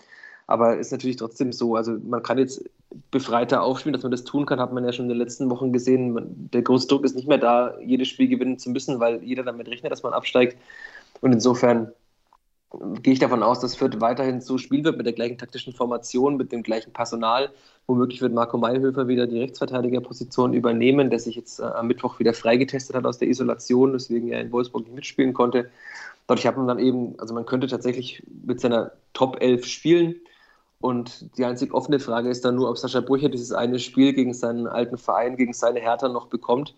Aber 0.46 0.78
ist 0.78 0.92
natürlich 0.92 1.16
trotzdem 1.16 1.52
so. 1.52 1.76
Also 1.76 1.98
man 2.02 2.22
kann 2.22 2.38
jetzt 2.38 2.64
befreiter 3.10 3.62
aufspielen, 3.62 3.92
dass 3.92 4.02
man 4.02 4.12
das 4.12 4.24
tun 4.24 4.46
kann, 4.46 4.60
hat 4.60 4.72
man 4.72 4.84
ja 4.84 4.92
schon 4.92 5.06
in 5.06 5.10
den 5.10 5.18
letzten 5.18 5.50
Wochen 5.50 5.72
gesehen. 5.72 6.48
Der 6.52 6.62
große 6.62 6.88
Druck 6.88 7.04
ist 7.04 7.16
nicht 7.16 7.28
mehr 7.28 7.38
da, 7.38 7.78
jedes 7.80 8.08
Spiel 8.08 8.28
gewinnen 8.28 8.58
zu 8.58 8.70
müssen, 8.70 8.98
weil 8.98 9.22
jeder 9.22 9.42
damit 9.42 9.68
rechnet, 9.68 9.92
dass 9.92 10.02
man 10.02 10.14
absteigt. 10.14 10.56
Und 11.20 11.32
insofern 11.32 11.92
gehe 13.02 13.14
ich 13.14 13.18
davon 13.18 13.42
aus, 13.42 13.60
dass 13.60 13.76
Fürth 13.76 14.00
weiterhin 14.00 14.40
so 14.40 14.58
spielen 14.58 14.84
wird 14.84 14.96
mit 14.96 15.06
der 15.06 15.14
gleichen 15.14 15.38
taktischen 15.38 15.72
Formation, 15.72 16.36
mit 16.36 16.52
dem 16.52 16.62
gleichen 16.62 16.92
Personal. 16.92 17.50
Womöglich 17.86 18.20
wird 18.20 18.34
Marco 18.34 18.58
Mayhöfer 18.58 19.08
wieder 19.08 19.26
die 19.26 19.40
Rechtsverteidigerposition 19.40 20.52
übernehmen, 20.52 21.08
der 21.08 21.18
sich 21.18 21.36
jetzt 21.36 21.60
äh, 21.60 21.64
am 21.64 21.86
Mittwoch 21.86 22.18
wieder 22.18 22.34
freigetestet 22.34 22.94
hat 22.94 23.06
aus 23.06 23.18
der 23.18 23.28
Isolation, 23.28 23.94
deswegen 23.94 24.28
er 24.28 24.42
in 24.42 24.52
Wolfsburg 24.52 24.84
nicht 24.84 24.94
mitspielen 24.94 25.32
konnte. 25.32 25.70
Dadurch 26.26 26.46
hat 26.46 26.58
man 26.58 26.68
dann 26.68 26.78
eben, 26.78 27.18
also 27.18 27.32
man 27.32 27.46
könnte 27.46 27.66
tatsächlich 27.68 28.22
mit 28.44 28.60
seiner 28.60 28.92
Top 29.14 29.40
11 29.40 29.64
spielen. 29.64 30.16
Und 30.80 31.36
die 31.38 31.44
einzig 31.44 31.72
offene 31.72 31.98
Frage 31.98 32.28
ist 32.28 32.44
dann 32.44 32.54
nur, 32.54 32.68
ob 32.68 32.76
Sascha 32.76 33.00
Burcher 33.00 33.30
dieses 33.30 33.52
eine 33.52 33.78
Spiel 33.78 34.12
gegen 34.12 34.34
seinen 34.34 34.66
alten 34.66 34.98
Verein, 34.98 35.36
gegen 35.36 35.54
seine 35.54 35.80
Hertha 35.80 36.08
noch 36.08 36.26
bekommt. 36.26 36.74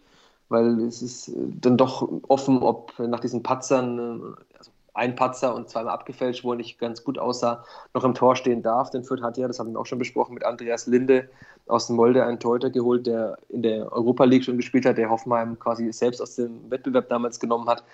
Weil 0.48 0.80
es 0.82 1.02
ist 1.02 1.32
dann 1.36 1.76
doch 1.76 2.08
offen, 2.28 2.62
ob 2.62 2.96
nach 2.98 3.20
diesen 3.20 3.42
Patzern, 3.42 3.98
äh, 3.98 4.56
also 4.56 4.70
ein 4.94 5.14
Patzer 5.14 5.54
und 5.54 5.68
zweimal 5.68 5.94
abgefälscht, 5.94 6.44
wo 6.44 6.52
er 6.52 6.56
nicht 6.56 6.78
ganz 6.78 7.04
gut 7.04 7.18
aussah, 7.18 7.64
noch 7.94 8.04
im 8.04 8.14
Tor 8.14 8.36
stehen 8.36 8.62
darf. 8.62 8.90
Denn 8.90 9.04
Fürth 9.04 9.22
hat 9.22 9.36
ja, 9.36 9.46
das 9.46 9.58
haben 9.58 9.72
wir 9.72 9.80
auch 9.80 9.86
schon 9.86 9.98
besprochen, 9.98 10.34
mit 10.34 10.44
Andreas 10.44 10.86
Linde 10.86 11.28
aus 11.66 11.86
dem 11.86 11.96
Molde 11.96 12.24
einen 12.24 12.40
Torhüter 12.40 12.70
geholt, 12.70 13.06
der 13.06 13.38
in 13.48 13.62
der 13.62 13.92
Europa 13.92 14.24
League 14.24 14.44
schon 14.44 14.56
gespielt 14.56 14.86
hat, 14.86 14.98
der 14.98 15.10
Hoffenheim 15.10 15.58
quasi 15.58 15.92
selbst 15.92 16.20
aus 16.20 16.36
dem 16.36 16.70
Wettbewerb 16.70 17.08
damals 17.08 17.38
genommen 17.38 17.68
hat, 17.68 17.84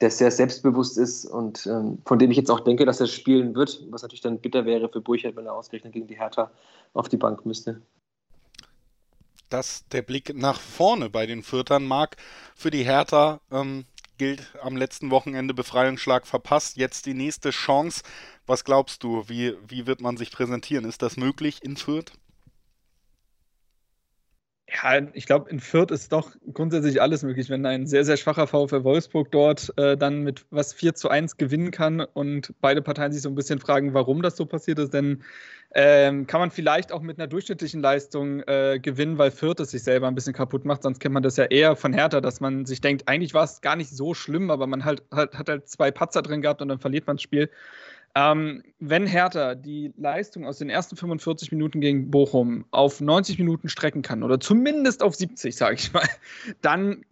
der 0.00 0.10
sehr 0.10 0.30
selbstbewusst 0.30 0.98
ist 0.98 1.24
und 1.24 1.66
ähm, 1.66 1.98
von 2.04 2.18
dem 2.18 2.30
ich 2.30 2.36
jetzt 2.36 2.50
auch 2.50 2.60
denke, 2.60 2.84
dass 2.84 3.00
er 3.00 3.06
spielen 3.06 3.54
wird, 3.54 3.82
was 3.90 4.02
natürlich 4.02 4.20
dann 4.20 4.38
bitter 4.38 4.64
wäre 4.64 4.88
für 4.88 5.00
Burchard, 5.00 5.36
wenn 5.36 5.46
er 5.46 5.54
ausgerechnet 5.54 5.92
gegen 5.92 6.06
die 6.06 6.18
Hertha 6.18 6.50
auf 6.94 7.08
die 7.08 7.16
Bank 7.16 7.46
müsste 7.46 7.80
dass 9.48 9.86
der 9.88 10.02
Blick 10.02 10.34
nach 10.34 10.60
vorne 10.60 11.10
bei 11.10 11.26
den 11.26 11.42
Fürtern 11.42 11.84
mag 11.84 12.16
für 12.54 12.70
die 12.70 12.84
Hertha 12.84 13.40
ähm, 13.50 13.84
gilt 14.18 14.54
am 14.62 14.76
letzten 14.76 15.10
Wochenende 15.10 15.54
Befreiungsschlag 15.54 16.26
verpasst. 16.26 16.76
Jetzt 16.76 17.06
die 17.06 17.14
nächste 17.14 17.50
Chance. 17.50 18.02
Was 18.46 18.64
glaubst 18.64 19.02
du, 19.02 19.28
wie, 19.28 19.54
wie 19.66 19.86
wird 19.86 20.00
man 20.00 20.16
sich 20.16 20.30
präsentieren? 20.30 20.84
Ist 20.84 21.02
das 21.02 21.16
möglich 21.16 21.62
in 21.62 21.76
Fürth? 21.76 22.12
Ja, 24.82 25.00
ich 25.14 25.26
glaube, 25.26 25.48
in 25.48 25.60
Fürth 25.60 25.90
ist 25.90 26.12
doch 26.12 26.32
grundsätzlich 26.52 27.00
alles 27.00 27.22
möglich. 27.22 27.48
Wenn 27.48 27.64
ein 27.64 27.86
sehr, 27.86 28.04
sehr 28.04 28.16
schwacher 28.16 28.46
VfL 28.46 28.84
Wolfsburg 28.84 29.30
dort 29.30 29.72
äh, 29.78 29.96
dann 29.96 30.22
mit 30.22 30.44
was 30.50 30.74
4 30.74 30.94
zu 30.94 31.08
1 31.08 31.38
gewinnen 31.38 31.70
kann 31.70 32.00
und 32.00 32.52
beide 32.60 32.82
Parteien 32.82 33.12
sich 33.12 33.22
so 33.22 33.28
ein 33.30 33.34
bisschen 33.34 33.58
fragen, 33.58 33.94
warum 33.94 34.20
das 34.22 34.36
so 34.36 34.44
passiert 34.44 34.78
ist, 34.78 34.92
denn 34.92 35.22
ähm, 35.74 36.26
kann 36.26 36.40
man 36.40 36.50
vielleicht 36.50 36.92
auch 36.92 37.00
mit 37.00 37.18
einer 37.18 37.26
durchschnittlichen 37.26 37.80
Leistung 37.80 38.40
äh, 38.42 38.78
gewinnen, 38.80 39.18
weil 39.18 39.30
Fürth 39.30 39.60
es 39.60 39.70
sich 39.70 39.82
selber 39.82 40.08
ein 40.08 40.14
bisschen 40.14 40.32
kaputt 40.32 40.64
macht. 40.64 40.82
Sonst 40.82 41.00
kennt 41.00 41.14
man 41.14 41.22
das 41.22 41.36
ja 41.36 41.44
eher 41.44 41.76
von 41.76 41.92
Hertha, 41.92 42.20
dass 42.20 42.40
man 42.40 42.66
sich 42.66 42.80
denkt, 42.80 43.08
eigentlich 43.08 43.34
war 43.34 43.44
es 43.44 43.60
gar 43.62 43.76
nicht 43.76 43.90
so 43.90 44.14
schlimm, 44.14 44.50
aber 44.50 44.66
man 44.66 44.84
halt, 44.84 45.02
hat, 45.10 45.38
hat 45.38 45.48
halt 45.48 45.68
zwei 45.68 45.90
Patzer 45.90 46.22
drin 46.22 46.42
gehabt 46.42 46.60
und 46.60 46.68
dann 46.68 46.78
verliert 46.78 47.06
man 47.06 47.16
das 47.16 47.22
Spiel. 47.22 47.50
Ähm, 48.16 48.62
wenn 48.78 49.06
Hertha 49.06 49.54
die 49.54 49.92
Leistung 49.98 50.46
aus 50.46 50.56
den 50.56 50.70
ersten 50.70 50.96
45 50.96 51.52
Minuten 51.52 51.82
gegen 51.82 52.10
Bochum 52.10 52.64
auf 52.70 53.02
90 53.02 53.38
Minuten 53.38 53.68
strecken 53.68 54.00
kann 54.00 54.22
oder 54.22 54.40
zumindest 54.40 55.02
auf 55.02 55.14
70, 55.14 55.54
sage 55.54 55.74
ich 55.74 55.92
mal, 55.92 56.08
dann 56.62 57.04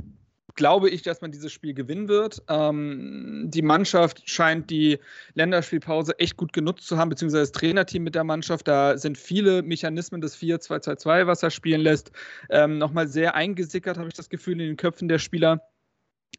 glaube 0.55 0.89
ich, 0.89 1.03
dass 1.03 1.21
man 1.21 1.31
dieses 1.31 1.53
Spiel 1.53 1.75
gewinnen 1.75 2.09
wird. 2.09 2.43
Ähm, 2.49 3.49
die 3.49 3.61
Mannschaft 3.61 4.23
scheint 4.31 4.71
die 4.71 4.99
Länderspielpause 5.35 6.19
echt 6.19 6.39
gut 6.39 6.55
genutzt 6.55 6.87
zu 6.87 6.97
haben, 6.97 7.11
beziehungsweise 7.11 7.43
das 7.43 7.53
Trainerteam 7.53 8.03
mit 8.03 8.15
der 8.15 8.25
Mannschaft. 8.25 8.67
Da 8.67 8.97
sind 8.97 9.19
viele 9.19 9.63
Mechanismen 9.63 10.23
des 10.23 10.39
4-2-2-2, 10.39 11.27
was 11.27 11.43
er 11.43 11.51
spielen 11.51 11.83
lässt, 11.83 12.13
ähm, 12.49 12.79
nochmal 12.79 13.09
sehr 13.09 13.35
eingesickert, 13.35 13.99
habe 13.99 14.09
ich 14.09 14.15
das 14.15 14.31
Gefühl, 14.31 14.55
in 14.55 14.69
den 14.69 14.77
Köpfen 14.79 15.09
der 15.09 15.19
Spieler. 15.19 15.61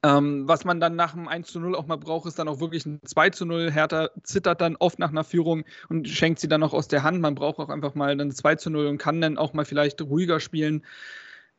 Ähm, 0.04 0.48
was 0.48 0.66
man 0.66 0.80
dann 0.80 0.96
nach 0.96 1.14
dem 1.14 1.28
1 1.28 1.52
zu 1.52 1.60
0 1.60 1.76
auch 1.76 1.88
mal 1.88 1.98
braucht, 1.98 2.28
ist 2.28 2.40
dann 2.40 2.48
auch 2.48 2.60
wirklich 2.60 2.86
ein 2.86 3.00
2 3.04 3.30
zu 3.32 3.46
0. 3.46 3.72
Hertha 3.72 4.10
zittert 4.24 4.62
dann 4.62 4.76
oft 4.78 5.00
nach 5.00 5.10
einer 5.10 5.24
Führung 5.24 5.64
und 5.90 6.08
schenkt 6.08 6.40
sie 6.40 6.48
dann 6.48 6.64
auch 6.64 6.74
aus 6.74 6.88
der 6.88 7.04
Hand. 7.04 7.22
Man 7.22 7.36
braucht 7.36 7.60
auch 7.60 7.70
einfach 7.70 7.96
mal 7.96 8.20
ein 8.20 8.32
2 8.32 8.56
zu 8.56 8.70
0 8.70 8.88
und 8.88 8.98
kann 8.98 9.22
dann 9.22 9.38
auch 9.38 9.54
mal 9.54 9.66
vielleicht 9.66 10.02
ruhiger 10.02 10.40
spielen 10.40 10.84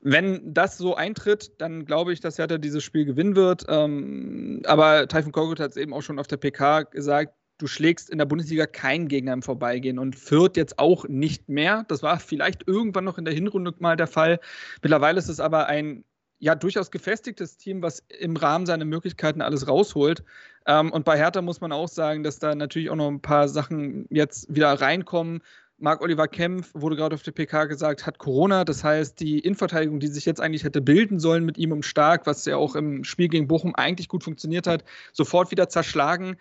wenn 0.01 0.55
das 0.55 0.79
so 0.79 0.95
eintritt, 0.95 1.61
dann 1.61 1.85
glaube 1.85 2.13
ich, 2.13 2.21
dass 2.21 2.39
Hertha 2.39 2.59
dieses 2.59 2.85
Spiel 2.85 3.05
gewinnen 3.05 3.35
wird. 3.35 3.65
Ähm, 3.69 4.63
aber 4.65 5.09
Taifun 5.09 5.33
Korkut 5.33 5.59
hat 5.59 5.71
es 5.71 5.77
eben 5.77 5.93
auch 5.93 6.03
schon 6.03 6.19
auf 6.19 6.27
der 6.27 6.37
PK 6.37 6.85
gesagt, 6.85 7.35
du 7.59 7.67
schlägst 7.67 8.11
in 8.11 8.19
der 8.19 8.27
Bundesliga 8.27 8.67
keinen 8.67 9.09
Gegner 9.09 9.33
im 9.33 9.43
Vorbeigehen 9.43 9.99
und 9.99 10.15
Fürth 10.15 10.57
jetzt 10.57 10.79
auch 10.79 11.09
nicht 11.09 11.49
mehr. 11.49 11.85
Das 11.89 12.03
war 12.03 12.21
vielleicht 12.21 12.69
irgendwann 12.69 13.05
noch 13.05 13.19
in 13.19 13.25
der 13.25 13.35
Hinrunde 13.35 13.75
mal 13.79 13.97
der 13.97 14.07
Fall. 14.07 14.39
Mittlerweile 14.83 15.19
ist 15.19 15.29
es 15.29 15.41
aber 15.41 15.67
ein 15.67 16.05
ja 16.39 16.55
durchaus 16.55 16.91
gefestigtes 16.91 17.57
Team, 17.57 17.83
was 17.83 18.01
im 18.21 18.37
Rahmen 18.37 18.67
seiner 18.67 18.85
Möglichkeiten 18.85 19.41
alles 19.41 19.69
rausholt. 19.69 20.23
Ähm, 20.67 20.93
und 20.93 21.05
bei 21.05 21.17
Hertha 21.17 21.43
muss 21.43 21.61
man 21.61 21.73
auch 21.73 21.89
sagen, 21.89 22.23
dass 22.23 22.39
da 22.39 22.55
natürlich 22.55 22.91
auch 22.91 22.97
noch 22.97 23.09
ein 23.09 23.21
paar 23.21 23.49
Sachen 23.49 24.07
jetzt 24.11 24.55
wieder 24.55 24.73
reinkommen. 24.73 25.43
Marc-Oliver 25.79 26.27
Kempf, 26.27 26.71
wurde 26.73 26.97
gerade 26.97 27.15
auf 27.15 27.23
der 27.23 27.33
PK 27.33 27.67
gesagt, 27.67 28.07
hat 28.07 28.19
Corona. 28.19 28.65
Das 28.65 28.83
heißt, 28.83 29.21
die 29.21 29.41
Innenverteidigung, 29.41 30.01
die 30.01 30.07
sich 30.07 30.25
jetzt 30.25 30.41
eigentlich 30.41 30.65
hätte 30.65 30.81
bilden 30.81 31.21
sollen 31.21 31.45
mit 31.45 31.59
ihm 31.59 31.73
um 31.73 31.83
Stark, 31.83 32.27
was 32.27 32.47
ja 32.47 32.57
auch 32.57 32.77
im 32.77 33.05
Spiel 33.05 33.29
gegen 33.29 33.47
Bochum 33.47 33.75
eigentlich 33.75 34.09
gut 34.09 34.25
funktioniert 34.25 34.67
hat, 34.67 34.85
sofort 35.13 35.51
wieder 35.51 35.69
zerschlagen. 35.69 36.37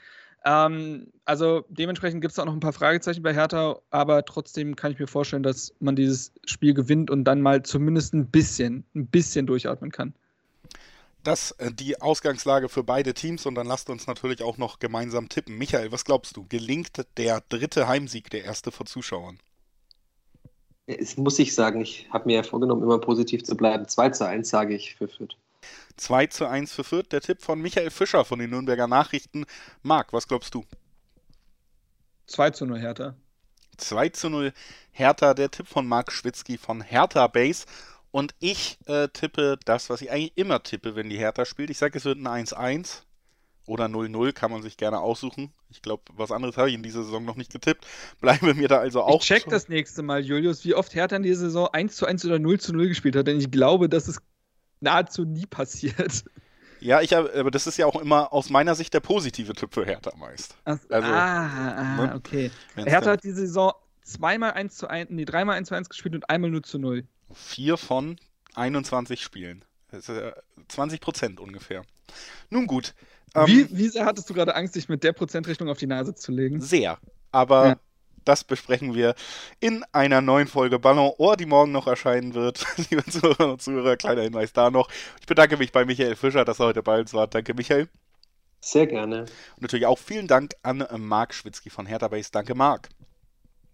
Ähm, 0.45 1.07
also 1.25 1.65
dementsprechend 1.69 2.21
gibt 2.21 2.31
es 2.31 2.39
auch 2.39 2.45
noch 2.45 2.53
ein 2.53 2.59
paar 2.59 2.71
Fragezeichen 2.71 3.23
bei 3.23 3.33
Hertha, 3.33 3.79
aber 3.89 4.23
trotzdem 4.25 4.75
kann 4.75 4.91
ich 4.91 4.99
mir 4.99 5.07
vorstellen, 5.07 5.41
dass 5.41 5.73
man 5.79 5.95
dieses 5.95 6.31
Spiel 6.45 6.75
gewinnt 6.75 7.09
und 7.09 7.23
dann 7.23 7.41
mal 7.41 7.63
zumindest 7.63 8.13
ein 8.13 8.27
bisschen, 8.27 8.85
ein 8.93 9.07
bisschen 9.07 9.47
durchatmen 9.47 9.91
kann. 9.91 10.13
Das 11.23 11.51
äh, 11.53 11.71
die 11.71 11.99
Ausgangslage 11.99 12.69
für 12.69 12.83
beide 12.83 13.15
Teams 13.15 13.47
und 13.47 13.55
dann 13.55 13.65
lasst 13.65 13.89
uns 13.89 14.05
natürlich 14.05 14.43
auch 14.43 14.59
noch 14.59 14.77
gemeinsam 14.77 15.29
tippen. 15.29 15.57
Michael, 15.57 15.91
was 15.91 16.05
glaubst 16.05 16.37
du? 16.37 16.45
Gelingt 16.47 16.91
der 17.17 17.41
dritte 17.49 17.87
Heimsieg, 17.87 18.29
der 18.29 18.43
erste 18.43 18.71
vor 18.71 18.85
Zuschauern? 18.85 19.39
Es 20.85 21.17
muss 21.17 21.39
ich 21.39 21.55
sagen, 21.55 21.81
ich 21.81 22.07
habe 22.11 22.27
mir 22.27 22.35
ja 22.35 22.43
vorgenommen, 22.43 22.83
immer 22.83 22.99
positiv 22.99 23.43
zu 23.43 23.57
bleiben. 23.57 23.87
2 23.87 24.09
zu 24.11 24.27
1 24.27 24.47
sage 24.47 24.75
ich 24.75 24.93
für 24.93 25.07
Fürth. 25.07 25.35
2 25.97 26.27
zu 26.27 26.45
1 26.47 26.73
für 26.73 26.83
Fürth. 26.83 27.11
Der 27.11 27.21
Tipp 27.21 27.41
von 27.41 27.61
Michael 27.61 27.91
Fischer 27.91 28.25
von 28.25 28.39
den 28.39 28.49
Nürnberger 28.49 28.87
Nachrichten. 28.87 29.45
Marc, 29.81 30.13
was 30.13 30.27
glaubst 30.27 30.53
du? 30.53 30.63
2 32.27 32.51
zu 32.51 32.65
0 32.65 32.79
Hertha. 32.79 33.15
2 33.77 34.09
zu 34.09 34.29
0 34.29 34.53
Hertha. 34.91 35.33
Der 35.33 35.51
Tipp 35.51 35.67
von 35.67 35.87
Marc 35.87 36.11
Schwitzky 36.11 36.57
von 36.57 36.81
Hertha 36.81 37.27
Base. 37.27 37.65
Und 38.11 38.33
ich 38.39 38.77
äh, 38.85 39.09
tippe 39.09 39.59
das, 39.65 39.89
was 39.89 40.01
ich 40.01 40.09
eigentlich 40.09 40.37
immer 40.37 40.63
tippe, 40.63 40.95
wenn 40.95 41.09
die 41.09 41.17
Hertha 41.17 41.43
spielt. 41.43 41.69
Ich 41.69 41.77
sage, 41.77 41.97
es 41.97 42.05
wird 42.05 42.17
ein 42.17 42.45
1-1 42.45 43.01
oder 43.67 43.85
0-0, 43.85 44.31
kann 44.31 44.51
man 44.51 44.61
sich 44.61 44.77
gerne 44.77 44.99
aussuchen. 44.99 45.51
Ich 45.69 45.81
glaube, 45.81 46.03
was 46.15 46.31
anderes 46.31 46.57
habe 46.57 46.69
ich 46.69 46.75
in 46.75 46.83
dieser 46.83 47.03
Saison 47.03 47.25
noch 47.25 47.35
nicht 47.35 47.51
getippt. 47.51 47.85
Bleibe 48.21 48.53
mir 48.53 48.67
da 48.67 48.79
also 48.79 49.01
auch. 49.01 49.21
Ich 49.21 49.27
check 49.27 49.45
das 49.49 49.69
nächste 49.69 50.03
Mal, 50.03 50.23
Julius, 50.23 50.63
wie 50.65 50.75
oft 50.75 50.93
Hertha 50.95 51.15
in 51.15 51.23
dieser 51.23 51.41
Saison 51.41 51.67
1 51.67 52.03
1 52.03 52.25
oder 52.25 52.39
0 52.39 52.57
0 52.71 52.87
gespielt 52.87 53.15
hat, 53.15 53.27
denn 53.27 53.39
ich 53.39 53.51
glaube, 53.51 53.89
dass 53.89 54.07
es 54.07 54.21
nahezu 54.79 55.23
nie 55.23 55.45
passiert. 55.45 56.25
Ja, 56.79 57.01
ich 57.01 57.15
aber 57.15 57.49
das 57.51 57.67
ist 57.67 57.77
ja 57.77 57.85
auch 57.85 57.99
immer 57.99 58.31
aus 58.31 58.49
meiner 58.49 58.75
Sicht 58.75 58.93
der 58.93 58.99
positive 58.99 59.53
Tipp 59.53 59.73
für 59.73 59.85
Hertha 59.85 60.15
meist. 60.17 60.55
Ach, 60.65 60.77
also, 60.89 61.07
ah, 61.07 61.47
ah 61.47 62.05
ne? 62.05 62.15
okay. 62.15 62.51
Hertha 62.75 63.11
hat 63.11 63.23
diese 63.23 63.37
Saison 63.37 63.73
zweimal 64.03 64.51
1 64.51 64.75
zu 64.75 64.87
1, 64.87 65.09
nee, 65.09 65.25
dreimal 65.25 65.57
1 65.57 65.69
zu 65.69 65.75
1 65.75 65.89
gespielt 65.89 66.15
und 66.15 66.29
einmal 66.29 66.51
0 66.51 66.61
zu 66.61 66.77
0. 66.77 67.03
Vier 67.33 67.77
von 67.77 68.17
21 68.53 69.21
Spielen. 69.21 69.65
Das 69.91 70.09
ist 70.09 70.21
20 70.67 71.01
Prozent 71.01 71.39
ungefähr. 71.39 71.83
Nun 72.49 72.67
gut. 72.67 72.93
Ähm, 73.33 73.47
wie, 73.47 73.77
wie 73.77 73.87
sehr 73.87 74.05
hattest 74.05 74.29
du 74.29 74.33
gerade 74.33 74.55
Angst, 74.55 74.75
dich 74.75 74.87
mit 74.89 75.03
der 75.03 75.13
Prozentrechnung 75.13 75.69
auf 75.69 75.77
die 75.77 75.87
Nase 75.87 76.15
zu 76.15 76.31
legen? 76.31 76.61
Sehr. 76.61 76.99
Aber 77.31 77.67
ja. 77.67 77.79
Das 78.25 78.43
besprechen 78.43 78.95
wir 78.95 79.15
in 79.59 79.85
einer 79.91 80.21
neuen 80.21 80.47
Folge 80.47 80.79
Ballon 80.79 81.13
Ohr, 81.17 81.37
die 81.37 81.45
morgen 81.45 81.71
noch 81.71 81.87
erscheinen 81.87 82.33
wird. 82.33 82.65
Liebe 82.89 83.05
Zuhörerinnen 83.05 83.53
und 83.53 83.61
Zuhörer, 83.61 83.95
kleiner 83.97 84.23
Hinweis 84.23 84.51
da 84.51 84.71
noch. 84.71 84.89
Ich 85.21 85.27
bedanke 85.27 85.57
mich 85.57 85.71
bei 85.71 85.85
Michael 85.85 86.15
Fischer, 86.15 86.43
dass 86.43 86.59
er 86.59 86.67
heute 86.67 86.83
bei 86.83 86.99
uns 86.99 87.13
war. 87.13 87.27
Danke, 87.27 87.53
Michael. 87.53 87.87
Sehr 88.59 88.87
gerne. 88.87 89.21
Und 89.21 89.61
natürlich 89.61 89.85
auch 89.85 89.99
vielen 89.99 90.27
Dank 90.27 90.53
an 90.63 90.85
Marc 90.97 91.35
Schwitzky 91.35 91.69
von 91.69 91.85
Hertha 91.85 92.07
Base. 92.07 92.29
Danke, 92.31 92.55
Marc. 92.55 92.89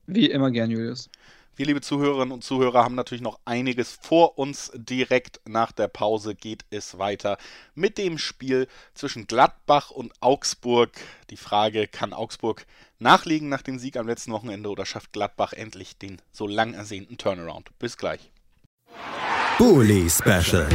Wie 0.05 0.29
immer 0.29 0.51
gern, 0.51 0.69
Julius. 0.69 1.09
Wir, 1.57 1.65
liebe 1.65 1.81
Zuhörerinnen 1.81 2.31
und 2.31 2.45
Zuhörer, 2.45 2.83
haben 2.85 2.95
natürlich 2.95 3.21
noch 3.21 3.39
einiges 3.43 3.91
vor 4.01 4.37
uns. 4.37 4.71
Direkt 4.73 5.41
nach 5.45 5.73
der 5.73 5.89
Pause 5.89 6.33
geht 6.33 6.63
es 6.69 6.97
weiter 6.97 7.37
mit 7.75 7.97
dem 7.97 8.17
Spiel 8.17 8.67
zwischen 8.93 9.27
Gladbach 9.27 9.91
und 9.91 10.13
Augsburg. 10.21 10.91
Die 11.29 11.37
Frage, 11.37 11.87
kann 11.87 12.13
Augsburg 12.13 12.65
nachlegen 12.99 13.49
nach 13.49 13.63
dem 13.63 13.79
Sieg 13.79 13.97
am 13.97 14.07
letzten 14.07 14.31
Wochenende 14.31 14.69
oder 14.69 14.85
schafft 14.85 15.11
Gladbach 15.11 15.51
endlich 15.51 15.97
den 15.97 16.21
so 16.31 16.47
lang 16.47 16.73
ersehnten 16.73 17.17
Turnaround? 17.17 17.69
Bis 17.79 17.97
gleich. 17.97 18.31
Bully 19.57 20.09
Special. 20.09 20.67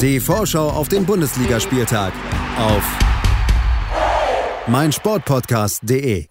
Die 0.00 0.18
Vorschau 0.18 0.70
auf 0.70 0.88
den 0.88 1.04
Bundesligaspieltag 1.04 2.14
auf 2.58 2.82
meinsportpodcast.de. 4.66 6.26